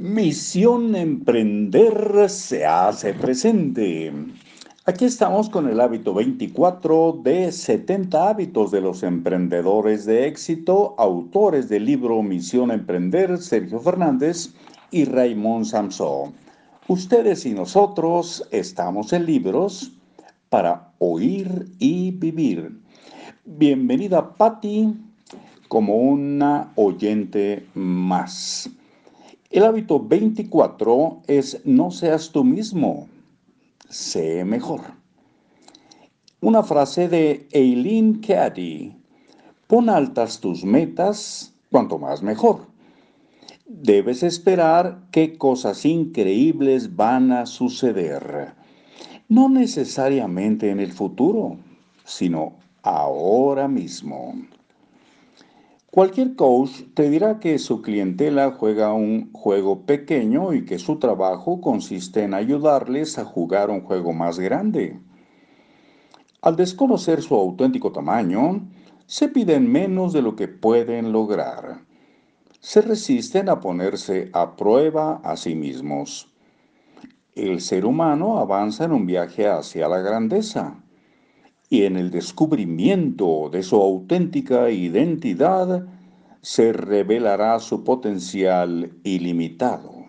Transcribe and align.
Misión 0.00 0.94
Emprender 0.94 2.30
se 2.30 2.64
hace 2.64 3.14
presente. 3.14 4.12
Aquí 4.84 5.06
estamos 5.06 5.50
con 5.50 5.68
el 5.68 5.80
hábito 5.80 6.14
24 6.14 7.18
de 7.24 7.50
70 7.50 8.28
hábitos 8.28 8.70
de 8.70 8.80
los 8.80 9.02
emprendedores 9.02 10.04
de 10.04 10.28
éxito, 10.28 10.94
autores 10.98 11.68
del 11.68 11.84
libro 11.84 12.22
Misión 12.22 12.70
Emprender, 12.70 13.38
Sergio 13.38 13.80
Fernández 13.80 14.54
y 14.92 15.04
Raymond 15.04 15.64
Samson. 15.64 16.32
Ustedes 16.86 17.44
y 17.44 17.50
nosotros 17.50 18.46
estamos 18.52 19.12
en 19.12 19.26
libros 19.26 19.90
para 20.48 20.92
oír 21.00 21.66
y 21.80 22.12
vivir. 22.12 22.70
Bienvenida 23.44 24.32
Patti 24.36 24.94
como 25.66 25.96
una 25.96 26.70
oyente 26.76 27.66
más. 27.74 28.70
El 29.50 29.64
hábito 29.64 29.98
24 29.98 31.22
es 31.26 31.62
no 31.64 31.90
seas 31.90 32.32
tú 32.32 32.44
mismo, 32.44 33.08
sé 33.88 34.44
mejor. 34.44 34.82
Una 36.42 36.62
frase 36.62 37.08
de 37.08 37.48
Eileen 37.52 38.20
Caddy. 38.20 38.94
Pon 39.66 39.88
altas 39.88 40.40
tus 40.40 40.64
metas, 40.64 41.54
cuanto 41.70 41.98
más 41.98 42.22
mejor. 42.22 42.66
Debes 43.64 44.22
esperar 44.22 45.08
qué 45.12 45.38
cosas 45.38 45.86
increíbles 45.86 46.94
van 46.94 47.32
a 47.32 47.46
suceder. 47.46 48.52
No 49.30 49.48
necesariamente 49.48 50.68
en 50.68 50.78
el 50.78 50.92
futuro, 50.92 51.56
sino 52.04 52.56
ahora 52.82 53.66
mismo. 53.66 54.34
Cualquier 55.90 56.36
coach 56.36 56.82
te 56.92 57.08
dirá 57.08 57.40
que 57.40 57.58
su 57.58 57.80
clientela 57.80 58.50
juega 58.50 58.92
un 58.92 59.32
juego 59.32 59.86
pequeño 59.86 60.52
y 60.52 60.66
que 60.66 60.78
su 60.78 60.98
trabajo 60.98 61.62
consiste 61.62 62.24
en 62.24 62.34
ayudarles 62.34 63.18
a 63.18 63.24
jugar 63.24 63.70
un 63.70 63.80
juego 63.80 64.12
más 64.12 64.38
grande. 64.38 65.00
Al 66.42 66.56
desconocer 66.56 67.22
su 67.22 67.34
auténtico 67.34 67.90
tamaño, 67.90 68.68
se 69.06 69.28
piden 69.28 69.72
menos 69.72 70.12
de 70.12 70.20
lo 70.20 70.36
que 70.36 70.46
pueden 70.46 71.10
lograr. 71.10 71.86
Se 72.60 72.82
resisten 72.82 73.48
a 73.48 73.58
ponerse 73.58 74.28
a 74.34 74.56
prueba 74.56 75.22
a 75.24 75.38
sí 75.38 75.54
mismos. 75.54 76.30
El 77.34 77.62
ser 77.62 77.86
humano 77.86 78.38
avanza 78.38 78.84
en 78.84 78.92
un 78.92 79.06
viaje 79.06 79.48
hacia 79.48 79.88
la 79.88 80.00
grandeza 80.00 80.82
y 81.70 81.84
en 81.84 81.96
el 81.96 82.10
descubrimiento 82.10 83.50
de 83.50 83.62
su 83.62 83.76
auténtica 83.76 84.70
identidad 84.70 85.86
se 86.40 86.72
revelará 86.72 87.58
su 87.58 87.84
potencial 87.84 88.92
ilimitado. 89.04 90.06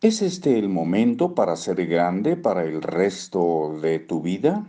¿Es 0.00 0.22
este 0.22 0.58
el 0.58 0.68
momento 0.68 1.34
para 1.34 1.56
ser 1.56 1.86
grande 1.86 2.36
para 2.36 2.64
el 2.64 2.82
resto 2.82 3.78
de 3.82 3.98
tu 3.98 4.22
vida? 4.22 4.66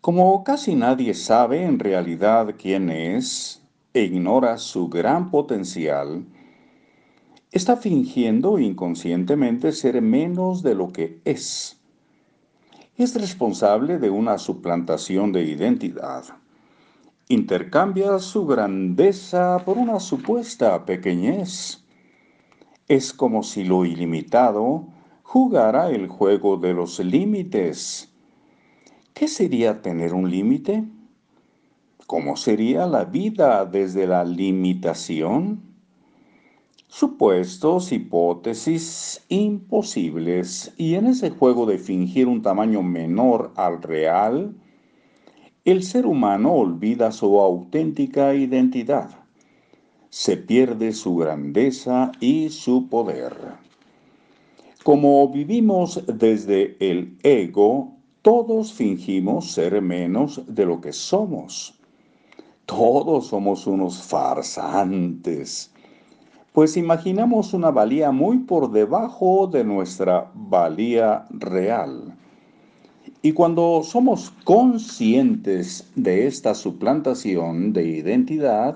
Como 0.00 0.44
casi 0.44 0.74
nadie 0.74 1.14
sabe 1.14 1.64
en 1.64 1.78
realidad 1.78 2.54
quién 2.56 2.90
es 2.90 3.62
e 3.92 4.02
ignora 4.04 4.58
su 4.58 4.88
gran 4.88 5.30
potencial, 5.30 6.24
está 7.50 7.76
fingiendo 7.76 8.58
inconscientemente 8.58 9.72
ser 9.72 10.00
menos 10.02 10.62
de 10.62 10.74
lo 10.74 10.92
que 10.92 11.20
es 11.24 11.75
es 12.96 13.14
responsable 13.14 13.98
de 13.98 14.10
una 14.10 14.38
suplantación 14.38 15.32
de 15.32 15.44
identidad. 15.44 16.24
Intercambia 17.28 18.18
su 18.18 18.46
grandeza 18.46 19.58
por 19.64 19.76
una 19.76 20.00
supuesta 20.00 20.84
pequeñez. 20.84 21.84
Es 22.88 23.12
como 23.12 23.42
si 23.42 23.64
lo 23.64 23.84
ilimitado 23.84 24.86
jugara 25.22 25.90
el 25.90 26.06
juego 26.06 26.56
de 26.56 26.72
los 26.72 27.00
límites. 27.00 28.12
¿Qué 29.12 29.28
sería 29.28 29.82
tener 29.82 30.14
un 30.14 30.30
límite? 30.30 30.84
¿Cómo 32.06 32.36
sería 32.36 32.86
la 32.86 33.04
vida 33.04 33.66
desde 33.66 34.06
la 34.06 34.24
limitación? 34.24 35.75
Supuestos, 36.88 37.92
hipótesis 37.92 39.24
imposibles, 39.28 40.72
y 40.76 40.94
en 40.94 41.06
ese 41.06 41.30
juego 41.30 41.66
de 41.66 41.78
fingir 41.78 42.28
un 42.28 42.42
tamaño 42.42 42.82
menor 42.82 43.52
al 43.56 43.82
real, 43.82 44.54
el 45.64 45.82
ser 45.82 46.06
humano 46.06 46.52
olvida 46.52 47.10
su 47.10 47.40
auténtica 47.40 48.34
identidad, 48.34 49.10
se 50.10 50.36
pierde 50.36 50.92
su 50.92 51.16
grandeza 51.16 52.12
y 52.20 52.50
su 52.50 52.88
poder. 52.88 53.34
Como 54.84 55.28
vivimos 55.28 56.04
desde 56.06 56.76
el 56.78 57.18
ego, 57.24 57.96
todos 58.22 58.72
fingimos 58.72 59.50
ser 59.50 59.82
menos 59.82 60.42
de 60.46 60.64
lo 60.64 60.80
que 60.80 60.92
somos. 60.92 61.74
Todos 62.64 63.26
somos 63.26 63.66
unos 63.66 64.02
farsantes 64.02 65.72
pues 66.56 66.78
imaginamos 66.78 67.52
una 67.52 67.70
valía 67.70 68.12
muy 68.12 68.38
por 68.38 68.72
debajo 68.72 69.46
de 69.46 69.62
nuestra 69.62 70.30
valía 70.32 71.26
real. 71.28 72.16
Y 73.20 73.32
cuando 73.32 73.82
somos 73.84 74.30
conscientes 74.42 75.92
de 75.96 76.26
esta 76.26 76.54
suplantación 76.54 77.74
de 77.74 77.86
identidad, 77.86 78.74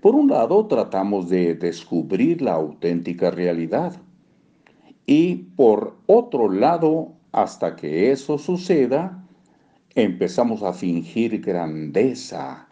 por 0.00 0.14
un 0.14 0.30
lado 0.30 0.64
tratamos 0.64 1.28
de 1.28 1.54
descubrir 1.54 2.40
la 2.40 2.54
auténtica 2.54 3.30
realidad 3.30 4.00
y 5.04 5.34
por 5.56 5.98
otro 6.06 6.50
lado, 6.50 7.12
hasta 7.32 7.76
que 7.76 8.10
eso 8.10 8.38
suceda, 8.38 9.22
empezamos 9.94 10.62
a 10.62 10.72
fingir 10.72 11.42
grandeza, 11.42 12.68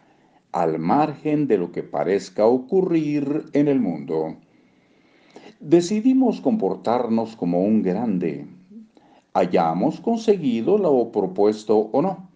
al 0.53 0.79
margen 0.79 1.47
de 1.47 1.57
lo 1.57 1.71
que 1.71 1.83
parezca 1.83 2.45
ocurrir 2.45 3.45
en 3.53 3.67
el 3.67 3.79
mundo. 3.79 4.37
Decidimos 5.59 6.41
comportarnos 6.41 7.35
como 7.35 7.63
un 7.63 7.81
grande, 7.81 8.47
hayamos 9.33 9.99
conseguido 9.99 10.77
lo 10.77 11.11
propuesto 11.11 11.77
o 11.77 12.01
no, 12.01 12.29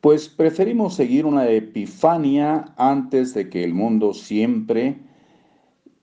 pues 0.00 0.28
preferimos 0.28 0.94
seguir 0.94 1.26
una 1.26 1.48
epifania 1.48 2.72
antes 2.76 3.34
de 3.34 3.48
que 3.48 3.64
el 3.64 3.74
mundo 3.74 4.14
siempre... 4.14 4.98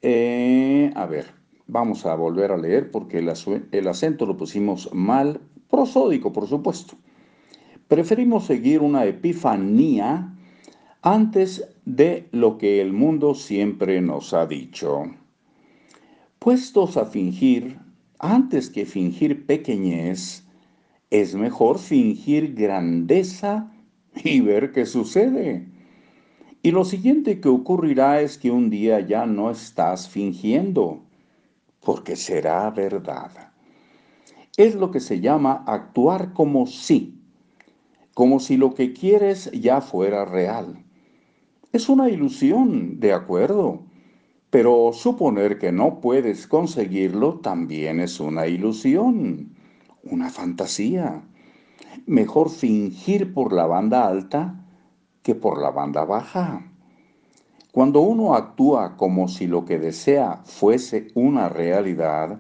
Eh, 0.04 0.92
a 0.96 1.06
ver, 1.08 1.26
vamos 1.66 2.06
a 2.06 2.16
volver 2.16 2.52
a 2.52 2.58
leer 2.58 2.92
porque 2.92 3.18
el, 3.18 3.32
el 3.72 3.88
acento 3.88 4.26
lo 4.26 4.38
pusimos 4.38 4.94
mal, 4.94 5.42
prosódico 5.70 6.32
por 6.32 6.48
supuesto. 6.48 6.96
Preferimos 7.88 8.46
seguir 8.46 8.82
una 8.82 9.06
epifanía 9.06 10.37
antes 11.10 11.66
de 11.86 12.28
lo 12.34 12.58
que 12.58 12.82
el 12.82 12.92
mundo 12.92 13.34
siempre 13.34 14.02
nos 14.02 14.34
ha 14.34 14.46
dicho. 14.46 15.06
Puestos 16.38 16.98
a 16.98 17.06
fingir, 17.06 17.80
antes 18.20 18.70
que 18.70 18.86
fingir 18.86 19.46
pequeñez, 19.46 20.46
es 21.10 21.34
mejor 21.34 21.80
fingir 21.80 22.56
grandeza 22.56 23.72
y 24.16 24.42
ver 24.42 24.74
qué 24.74 24.86
sucede. 24.86 25.70
Y 26.62 26.72
lo 26.72 26.84
siguiente 26.84 27.40
que 27.40 27.48
ocurrirá 27.48 28.20
es 28.20 28.38
que 28.38 28.52
un 28.52 28.70
día 28.70 29.00
ya 29.00 29.26
no 29.26 29.50
estás 29.50 30.10
fingiendo, 30.10 31.06
porque 31.80 32.18
será 32.18 32.70
verdad. 32.70 33.32
Es 34.58 34.76
lo 34.76 34.92
que 34.92 35.00
se 35.00 35.22
llama 35.22 35.64
actuar 35.68 36.34
como 36.34 36.66
si, 36.66 37.22
como 38.14 38.42
si 38.42 38.58
lo 38.58 38.74
que 38.74 38.92
quieres 38.92 39.50
ya 39.54 39.80
fuera 39.80 40.26
real. 40.26 40.84
Es 41.78 41.90
una 41.90 42.10
ilusión, 42.10 43.00
de 43.00 43.14
acuerdo, 43.14 43.84
pero 44.50 44.94
suponer 44.94 45.60
que 45.60 45.72
no 45.72 46.02
puedes 46.02 46.48
conseguirlo 46.48 47.36
también 47.36 48.00
es 48.00 48.20
una 48.20 48.48
ilusión, 48.48 49.56
una 50.02 50.32
fantasía. 50.32 51.22
Mejor 52.08 52.50
fingir 52.50 53.32
por 53.32 53.54
la 53.54 53.68
banda 53.68 54.08
alta 54.08 54.66
que 55.22 55.36
por 55.36 55.62
la 55.62 55.70
banda 55.70 56.04
baja. 56.04 56.66
Cuando 57.72 58.02
uno 58.02 58.34
actúa 58.34 58.98
como 58.98 59.28
si 59.28 59.46
lo 59.46 59.64
que 59.64 59.78
desea 59.78 60.42
fuese 60.46 61.10
una 61.14 61.48
realidad, 61.48 62.40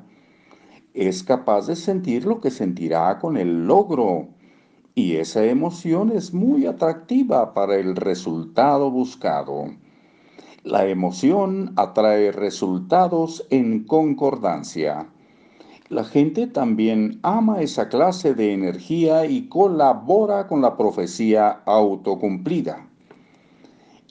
es 0.95 1.21
capaz 1.21 1.67
de 1.67 1.75
sentir 1.75 2.25
lo 2.25 2.41
que 2.41 2.49
sentirá 2.49 3.19
con 3.19 3.37
el 3.37 3.67
logro 3.67 4.29
y 4.97 5.17
esa 5.17 5.45
emoción 5.45 6.11
es 6.11 6.33
muy 6.33 6.65
atractiva 6.65 7.53
para 7.53 7.75
el 7.75 7.95
resultado 7.95 8.89
buscado. 8.89 9.65
La 10.63 10.87
emoción 10.87 11.73
atrae 11.75 12.31
resultados 12.31 13.45
en 13.51 13.83
concordancia. 13.83 15.07
La 15.89 16.03
gente 16.03 16.47
también 16.47 17.19
ama 17.21 17.61
esa 17.61 17.89
clase 17.89 18.33
de 18.33 18.53
energía 18.53 19.27
y 19.27 19.47
colabora 19.47 20.47
con 20.47 20.63
la 20.63 20.75
profecía 20.75 21.61
autocumplida. 21.67 22.89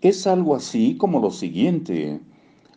Es 0.02 0.24
algo 0.28 0.54
así 0.54 0.96
como 0.96 1.18
lo 1.18 1.32
siguiente. 1.32 2.20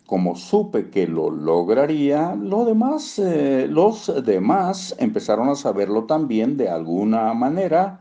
Como 0.10 0.36
supe 0.36 0.90
que 0.90 1.06
lo 1.06 1.30
lograría, 1.30 2.34
eh, 2.34 3.68
los 3.70 4.26
demás 4.26 4.96
empezaron 4.98 5.50
a 5.50 5.56
saberlo 5.56 6.06
también 6.06 6.58
de 6.58 6.68
alguna 6.68 7.32
manera 7.36 8.00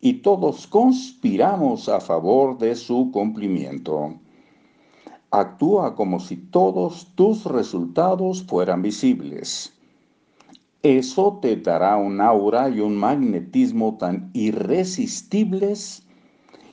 y 0.00 0.22
todos 0.22 0.68
conspiramos 0.68 1.88
a 1.88 1.98
favor 1.98 2.58
de 2.58 2.76
su 2.76 3.10
cumplimiento. 3.10 4.20
Actúa 5.32 5.96
como 5.96 6.20
si 6.20 6.36
todos 6.36 7.08
tus 7.16 7.44
resultados 7.44 8.44
fueran 8.44 8.80
visibles. 8.80 9.72
Eso 10.84 11.40
te 11.42 11.56
dará 11.56 11.96
un 11.96 12.20
aura 12.20 12.68
y 12.68 12.78
un 12.78 12.96
magnetismo 12.96 13.98
tan 13.98 14.30
irresistibles 14.32 16.06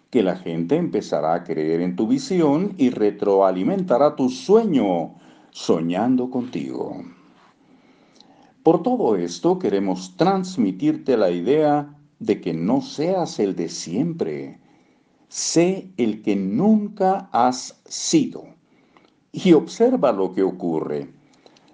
que 0.10 0.24
la 0.24 0.36
gente 0.36 0.76
empezará 0.76 1.34
a 1.36 1.44
creer 1.44 1.82
en 1.82 1.96
tu 1.96 2.08
visión 2.08 2.74
y 2.78 2.90
retroalimentará 2.90 4.16
tu 4.16 4.30
sueño 4.30 5.16
soñando 5.52 6.30
contigo. 6.30 7.04
Por 8.64 8.84
todo 8.84 9.16
esto 9.16 9.60
queremos 9.60 10.16
transmitirte 10.18 11.16
la 11.16 11.30
idea 11.30 11.96
de 12.20 12.42
que 12.42 12.54
no 12.54 12.82
seas 12.82 13.40
el 13.40 13.56
de 13.56 13.70
siempre, 13.70 14.60
sé 15.28 15.92
el 15.98 16.22
que 16.22 16.36
nunca 16.36 17.30
has 17.32 17.82
sido. 17.86 18.44
Y 19.32 19.54
observa 19.54 20.12
lo 20.12 20.34
que 20.34 20.44
ocurre. 20.44 21.14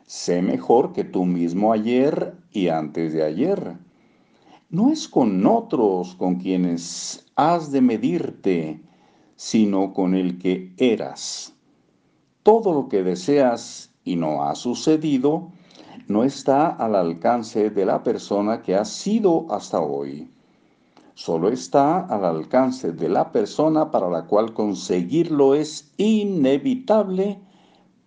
Sé 0.06 0.42
mejor 0.42 0.94
que 0.94 1.04
tú 1.04 1.26
mismo 1.26 1.74
ayer 1.74 2.36
y 2.52 2.68
antes 2.68 3.14
de 3.14 3.24
ayer. 3.24 3.78
No 4.69 4.91
es 4.91 5.07
con 5.07 5.45
otros 5.45 6.15
con 6.15 6.35
quienes 6.35 7.25
has 7.35 7.71
de 7.71 7.81
medirte, 7.81 8.81
sino 9.35 9.94
con 9.94 10.15
el 10.15 10.39
que 10.39 10.73
eras. 10.77 11.53
Todo 12.41 12.73
lo 12.73 12.89
que 12.89 13.03
deseas 13.03 13.94
y 14.03 14.15
no 14.15 14.44
ha 14.44 14.56
sucedido, 14.56 15.51
no 16.07 16.23
está 16.23 16.67
al 16.67 16.95
alcance 16.95 17.69
de 17.69 17.85
la 17.85 18.03
persona 18.03 18.62
que 18.63 18.75
has 18.75 18.89
sido 18.89 19.45
hasta 19.50 19.79
hoy. 19.79 20.31
Solo 21.13 21.50
está 21.50 22.00
al 22.00 22.25
alcance 22.25 22.91
de 22.91 23.07
la 23.07 23.31
persona 23.31 23.91
para 23.91 24.09
la 24.09 24.25
cual 24.25 24.53
conseguirlo 24.53 25.56
es 25.56 25.94
inevitable, 25.97 27.39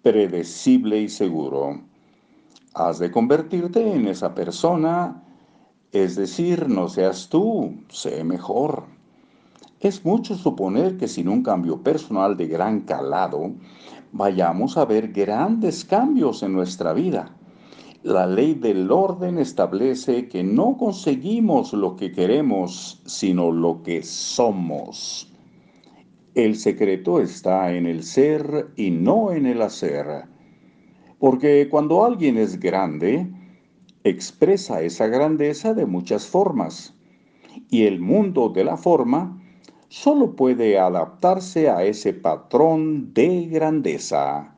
predecible 0.03 1.01
y 1.03 1.09
seguro. 1.09 1.81
Has 2.75 2.99
de 2.99 3.11
convertirte 3.11 3.93
en 3.93 4.09
esa 4.09 4.35
persona, 4.35 5.25
es 5.93 6.17
decir, 6.17 6.69
no 6.69 6.89
seas 6.89 7.29
tú, 7.29 7.75
sé 7.89 8.23
mejor. 8.23 8.85
Es 9.81 10.05
mucho 10.05 10.35
suponer 10.35 10.99
que 10.99 11.09
sin 11.09 11.29
un 11.29 11.43
cambio 11.43 11.83
personal 11.83 12.37
de 12.37 12.47
gran 12.47 12.81
calado, 12.81 13.53
vayamos 14.13 14.77
a 14.77 14.85
ver 14.85 15.13
grandes 15.13 15.85
cambios 15.85 16.43
en 16.43 16.53
nuestra 16.53 16.93
vida. 16.93 17.35
La 18.03 18.27
ley 18.27 18.55
del 18.55 18.91
orden 18.91 19.39
establece 19.39 20.29
que 20.29 20.45
no 20.45 20.77
conseguimos 20.77 21.73
lo 21.73 21.97
que 21.97 22.13
queremos, 22.13 23.03
sino 23.07 23.51
lo 23.51 23.83
que 23.83 24.03
somos. 24.03 25.33
El 26.35 26.57
secreto 26.57 27.19
está 27.21 27.73
en 27.73 27.87
el 27.87 28.05
ser 28.05 28.73
y 28.77 28.91
no 28.91 29.33
en 29.33 29.47
el 29.47 29.63
hacer. 29.63 30.25
Porque 31.19 31.69
cuando 31.71 32.05
alguien 32.05 32.37
es 32.37 32.61
grande, 32.61 33.27
expresa 34.09 34.83
esa 34.83 35.07
grandeza 35.07 35.75
de 35.75 35.87
muchas 35.87 36.27
formas. 36.27 36.95
Y 37.71 37.85
el 37.85 38.01
mundo 38.01 38.49
de 38.49 38.65
la 38.65 38.77
forma 38.77 39.43
solo 39.89 40.37
puede 40.37 40.79
adaptarse 40.79 41.71
a 41.71 41.85
ese 41.85 42.13
patrón 42.13 43.13
de 43.15 43.47
grandeza. 43.47 44.55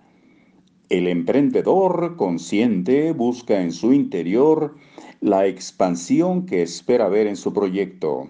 El 0.89 1.07
emprendedor 1.07 2.17
consciente 2.17 3.13
busca 3.13 3.61
en 3.61 3.71
su 3.71 3.93
interior 3.93 4.75
la 5.21 5.47
expansión 5.47 6.47
que 6.47 6.63
espera 6.63 7.09
ver 7.09 7.29
en 7.29 7.37
su 7.37 7.53
proyecto. 7.53 8.29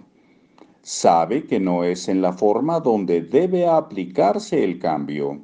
Sabe 0.83 1.45
que 1.45 1.59
no 1.59 1.83
es 1.83 2.07
en 2.07 2.21
la 2.21 2.33
forma 2.33 2.79
donde 2.79 3.21
debe 3.21 3.67
aplicarse 3.67 4.63
el 4.63 4.77
cambio, 4.77 5.41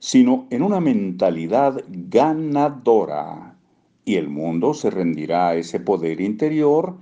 sino 0.00 0.46
en 0.50 0.62
una 0.62 0.80
mentalidad 0.80 1.84
ganadora. 1.88 3.59
Y 4.04 4.16
el 4.16 4.28
mundo 4.28 4.74
se 4.74 4.90
rendirá 4.90 5.48
a 5.48 5.54
ese 5.56 5.80
poder 5.80 6.20
interior 6.20 6.96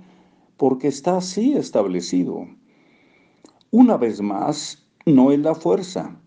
porque 0.57 0.87
está 0.87 1.17
así 1.17 1.53
establecido. 1.53 2.47
Una 3.71 3.97
vez 3.97 4.21
más, 4.21 4.87
no 5.05 5.31
es 5.31 5.39
la 5.39 5.55
fuerza, 5.55 6.19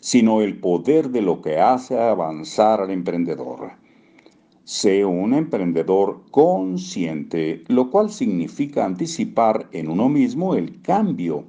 sino 0.00 0.40
el 0.40 0.58
poder 0.58 1.10
de 1.10 1.22
lo 1.22 1.40
que 1.42 1.58
hace 1.58 1.98
avanzar 1.98 2.80
al 2.80 2.90
emprendedor. 2.90 3.72
Sé 4.64 5.04
un 5.04 5.34
emprendedor 5.34 6.22
consciente, 6.30 7.64
lo 7.68 7.90
cual 7.90 8.10
significa 8.10 8.84
anticipar 8.84 9.68
en 9.72 9.88
uno 9.88 10.08
mismo 10.08 10.54
el 10.54 10.80
cambio 10.80 11.44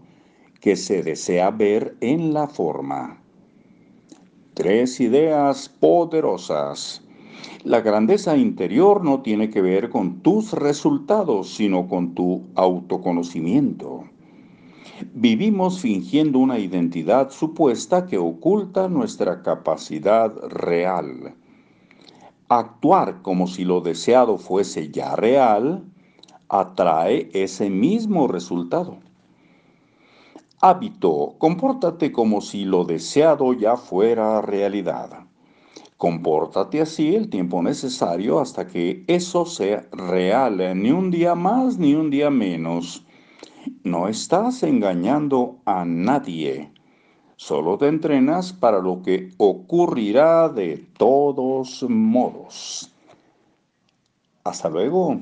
que 0.60 0.76
se 0.76 1.04
desea 1.04 1.52
ver 1.52 1.98
en 2.02 2.34
la 2.34 2.48
forma. 2.48 3.22
Tres 4.54 5.00
ideas 5.00 5.70
poderosas. 5.70 7.04
La 7.64 7.82
grandeza 7.82 8.36
interior 8.38 9.04
no 9.04 9.22
tiene 9.22 9.52
que 9.52 9.62
ver 9.62 9.92
con 9.92 10.22
tus 10.22 10.52
resultados, 10.54 11.54
sino 11.54 11.88
con 11.88 12.16
tu 12.16 12.48
autoconocimiento. 12.56 14.06
Vivimos 15.14 15.80
fingiendo 15.80 16.40
una 16.40 16.58
identidad 16.58 17.30
supuesta 17.30 18.08
que 18.08 18.18
oculta 18.18 18.88
nuestra 18.88 19.44
capacidad 19.44 20.34
real. 20.48 21.36
Actuar 22.50 23.22
como 23.22 23.46
si 23.46 23.64
lo 23.64 23.82
deseado 23.82 24.40
fuese 24.40 24.90
ya 24.90 25.16
real 25.16 25.84
atrae 26.50 27.30
ese 27.32 27.70
mismo 27.70 28.28
resultado. 28.28 28.98
Hábito, 30.62 31.36
compórtate 31.38 32.12
como 32.12 32.42
si 32.42 32.66
lo 32.66 32.86
deseado 32.86 33.54
ya 33.54 33.78
fuera 33.78 34.42
realidad. 34.42 35.31
Compórtate 36.02 36.82
así 36.82 37.14
el 37.16 37.30
tiempo 37.30 37.62
necesario 37.62 38.40
hasta 38.40 38.66
que 38.66 39.04
eso 39.06 39.46
sea 39.46 39.88
real, 39.92 40.58
ni 40.82 40.90
un 40.90 41.12
día 41.12 41.36
más 41.36 41.78
ni 41.78 41.94
un 41.94 42.10
día 42.10 42.32
menos. 42.32 43.06
No 43.84 44.08
estás 44.08 44.64
engañando 44.64 45.60
a 45.64 45.86
nadie. 45.86 46.72
Solo 47.36 47.78
te 47.78 47.88
entrenas 47.88 48.52
para 48.52 48.80
lo 48.80 49.04
que 49.04 49.30
ocurrirá 49.38 50.50
de 50.50 50.84
todos 50.98 51.86
modos. 51.88 52.92
Hasta 54.44 54.70
luego. 54.72 55.22